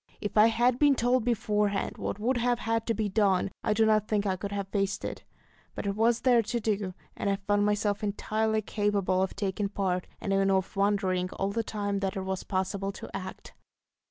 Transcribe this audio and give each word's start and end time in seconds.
If 0.19 0.35
I 0.35 0.47
had 0.47 0.79
been 0.79 0.95
told 0.95 1.23
beforehand 1.25 1.99
what 1.99 2.17
would 2.17 2.37
have 2.37 2.57
had 2.57 2.87
to 2.87 2.95
be 2.95 3.07
done, 3.07 3.51
I 3.63 3.73
do 3.75 3.85
not 3.85 4.07
think 4.07 4.25
I 4.25 4.35
could 4.35 4.51
have 4.51 4.67
faced 4.69 5.05
it; 5.05 5.23
but 5.75 5.85
it 5.85 5.95
was 5.95 6.21
there 6.21 6.41
to 6.41 6.59
do, 6.59 6.95
and 7.15 7.29
I 7.29 7.35
found 7.35 7.67
myself 7.67 8.03
entirely 8.03 8.63
capable 8.63 9.21
of 9.21 9.35
taking 9.35 9.69
part, 9.69 10.07
and 10.19 10.33
even 10.33 10.49
of 10.49 10.75
wondering 10.75 11.29
all 11.33 11.51
the 11.51 11.61
time 11.63 11.99
that 11.99 12.15
it 12.17 12.23
was 12.23 12.41
possible 12.41 12.91
to 12.93 13.15
act. 13.15 13.53